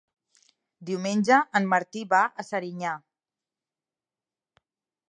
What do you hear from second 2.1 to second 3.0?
va a Serinyà.